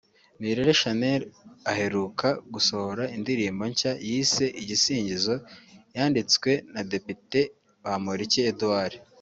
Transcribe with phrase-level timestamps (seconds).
[0.39, 1.21] Nirere Shanel
[1.71, 5.35] aheruka gusohora indirimbo nshya yise Igisingizo
[5.95, 7.39] yanditswe na Depite
[7.83, 8.95] Bamporiki Edouard